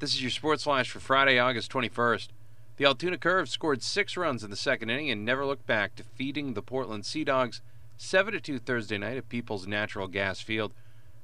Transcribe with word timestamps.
This 0.00 0.14
is 0.14 0.22
your 0.22 0.30
Sports 0.30 0.62
Flash 0.62 0.88
for 0.90 1.00
Friday, 1.00 1.40
August 1.40 1.72
21st. 1.72 2.28
The 2.76 2.84
Altoona 2.84 3.18
Curve 3.18 3.48
scored 3.48 3.82
six 3.82 4.16
runs 4.16 4.44
in 4.44 4.50
the 4.50 4.54
second 4.54 4.90
inning 4.90 5.10
and 5.10 5.24
never 5.24 5.44
looked 5.44 5.66
back, 5.66 5.96
defeating 5.96 6.54
the 6.54 6.62
Portland 6.62 7.04
Sea 7.04 7.24
Dogs 7.24 7.60
7 7.96 8.40
2 8.40 8.60
Thursday 8.60 8.96
night 8.96 9.16
at 9.16 9.28
People's 9.28 9.66
Natural 9.66 10.06
Gas 10.06 10.40
Field. 10.40 10.72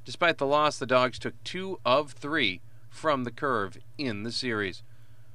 Despite 0.05 0.39
the 0.39 0.47
loss, 0.47 0.77
the 0.77 0.87
Dogs 0.87 1.21
took 1.21 1.41
two 1.45 1.79
of 1.85 2.11
three 2.15 2.63
from 2.89 3.23
the 3.23 3.31
Curve 3.31 3.79
in 3.97 4.25
the 4.25 4.33
series. 4.33 4.83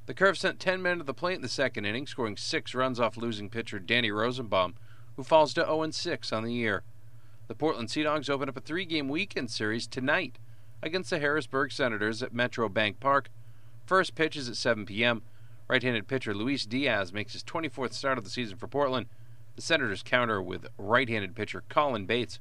The 0.06 0.14
Curve 0.14 0.38
sent 0.38 0.60
10 0.60 0.82
men 0.82 0.98
to 0.98 1.06
the 1.06 1.14
plate 1.14 1.36
in 1.36 1.42
the 1.42 1.48
second 1.48 1.86
inning, 1.86 2.08
scoring 2.08 2.36
six 2.36 2.76
runs 2.76 3.00
off 3.00 3.16
losing 3.16 3.50
pitcher 3.50 3.80
Danny 3.80 4.12
Rosenbaum, 4.12 4.76
who 5.16 5.24
falls 5.24 5.54
to 5.54 5.64
0 5.64 5.90
6 5.90 6.34
on 6.34 6.44
the 6.44 6.52
year. 6.52 6.84
The 7.48 7.56
Portland 7.56 7.90
Sea 7.90 8.04
Dogs 8.04 8.30
open 8.30 8.50
up 8.50 8.58
a 8.58 8.62
three 8.62 8.84
game 8.84 9.08
weekend 9.08 9.50
series 9.50 9.88
tonight 9.88 10.40
against 10.82 11.10
the 11.10 11.20
Harrisburg 11.20 11.72
Senators 11.72 12.24
at 12.24 12.34
Metro 12.34 12.70
Bank 12.70 13.00
Park. 13.00 13.30
First 13.90 14.14
pitch 14.14 14.38
is 14.38 14.48
at 14.48 14.56
7 14.56 14.86
p.m. 14.86 15.24
Right 15.68 15.82
handed 15.82 16.08
pitcher 16.08 16.36
Luis 16.36 16.68
Diaz 16.68 17.12
makes 17.12 17.34
his 17.34 17.44
24th 17.44 17.94
start 17.94 18.20
of 18.20 18.24
the 18.24 18.30
season 18.30 18.56
for 18.56 18.68
Portland. 18.68 19.08
The 19.56 19.64
Senators 19.64 20.04
counter 20.04 20.40
with 20.40 20.68
right 20.78 21.10
handed 21.10 21.36
pitcher 21.36 21.64
Colin 21.70 22.06
Bates. 22.06 22.40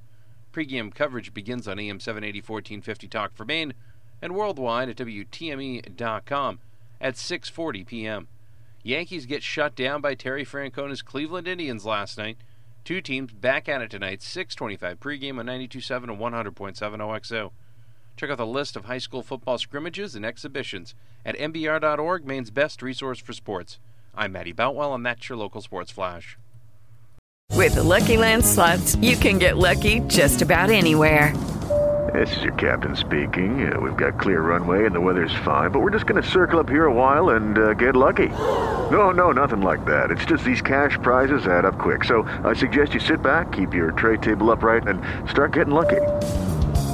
Pre-game 0.53 0.93
coverage 0.93 1.33
begins 1.33 1.67
on 1.67 1.79
AM 1.79 2.01
780 2.01 2.41
1450 2.41 3.09
Talk 3.09 3.35
for 3.35 3.47
Maine 3.47 3.73
and 4.21 4.35
worldwide 4.35 4.91
at 4.91 4.99
WTME.com 4.99 6.59
at 7.01 7.15
6:40 7.15 7.87
p.m. 7.87 8.29
Yankees 8.83 9.25
get 9.25 9.43
shut 9.43 9.75
down 9.75 10.03
by 10.03 10.15
Terry 10.15 10.45
Francona's 10.45 11.01
Cleveland 11.01 11.49
Indians 11.49 11.87
last 11.87 12.19
night. 12.19 12.37
Two 12.85 13.01
teams 13.01 13.33
back 13.33 13.71
at 13.71 13.81
it 13.81 13.91
tonight, 13.91 14.21
6:25 14.21 14.97
pregame 14.97 15.39
on 15.39 15.47
92.7 15.47 16.11
and 16.11 16.19
100.7 16.19 17.01
OXO. 17.01 17.53
Check 18.19 18.31
out 18.31 18.39
the 18.39 18.47
list 18.47 18.75
of 18.75 18.87
high 18.87 18.99
school 18.99 19.23
football 19.23 19.59
scrimmages 19.59 20.17
and 20.17 20.27
exhibitions 20.27 20.93
at 21.25 21.39
mbr.org, 21.39 22.25
Maine's 22.27 22.51
best 22.51 22.83
resource 22.83 23.21
for 23.21 23.33
sports. 23.33 23.79
I'm 24.13 24.33
Matty 24.33 24.51
Boutwell, 24.51 24.93
and 24.93 25.07
that's 25.07 25.29
your 25.29 25.39
local 25.39 25.61
sports 25.61 25.93
flash. 25.93 26.37
With 27.55 27.77
the 27.77 27.85
Lucky 27.85 28.17
Land 28.17 28.45
slots, 28.45 28.97
you 28.97 29.15
can 29.15 29.39
get 29.39 29.57
lucky 29.57 30.01
just 30.09 30.43
about 30.43 30.71
anywhere. 30.71 31.33
This 32.13 32.37
is 32.39 32.43
your 32.43 32.55
captain 32.55 32.97
speaking. 32.97 33.73
Uh, 33.73 33.79
we've 33.79 33.97
got 33.97 34.19
clear 34.19 34.41
runway 34.41 34.85
and 34.85 34.95
the 34.97 35.01
weather's 35.01 35.35
fine, 35.45 35.71
but 35.71 35.79
we're 35.79 35.91
just 35.91 36.07
going 36.07 36.21
to 36.21 36.29
circle 36.29 36.59
up 36.59 36.69
here 36.69 36.87
a 36.87 36.93
while 36.93 37.31
and 37.31 37.57
uh, 37.57 37.75
get 37.75 37.95
lucky. 37.95 38.31
No, 38.91 39.13
no, 39.13 39.31
nothing 39.31 39.61
like 39.61 39.85
that. 39.85 40.11
It's 40.11 40.25
just 40.25 40.43
these 40.43 40.61
cash 40.61 40.99
prizes 41.03 41.47
add 41.47 41.65
up 41.65 41.79
quick. 41.79 42.03
So 42.03 42.23
I 42.43 42.55
suggest 42.55 42.95
you 42.95 43.01
sit 43.01 43.23
back, 43.23 43.53
keep 43.53 43.75
your 43.75 43.93
tray 43.93 44.17
table 44.17 44.51
upright, 44.51 44.89
and 44.89 45.01
start 45.31 45.53
getting 45.53 45.75
lucky. 45.75 46.01